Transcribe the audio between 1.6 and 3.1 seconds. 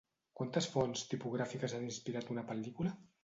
han inspirat una pel·lícula?